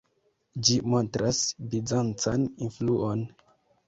Ĝi 0.69 0.77
montras 0.93 1.41
bizancan 1.73 2.47
influon. 2.69 3.23